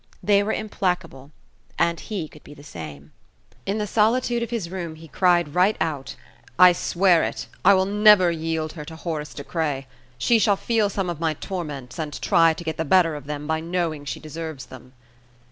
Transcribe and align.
They 0.23 0.41
were 0.41 0.51
implacable. 0.51 1.29
And 1.77 1.99
he 1.99 2.27
could 2.27 2.43
be 2.43 2.55
the 2.55 2.63
same. 2.63 3.11
In 3.67 3.77
the 3.77 3.85
solitude 3.85 4.41
of 4.41 4.49
his 4.49 4.71
room 4.71 4.95
he 4.95 5.07
cried 5.07 5.53
right 5.53 5.77
out: 5.79 6.15
"I 6.57 6.71
swear 6.73 7.21
it, 7.21 7.45
I 7.63 7.75
will 7.75 7.85
never 7.85 8.31
yield 8.31 8.73
her 8.73 8.85
to 8.85 8.95
Horace 8.95 9.35
De 9.35 9.43
Craye! 9.43 9.85
She 10.17 10.39
shall 10.39 10.55
feel 10.57 10.89
some 10.89 11.07
of 11.07 11.19
my 11.19 11.35
torments, 11.35 11.99
and 11.99 12.19
try 12.19 12.55
to 12.55 12.63
get 12.63 12.77
the 12.77 12.83
better 12.83 13.13
of 13.13 13.25
them 13.27 13.45
by 13.45 13.59
knowing 13.59 14.03
she 14.05 14.19
deserves 14.19 14.65
them." 14.65 14.93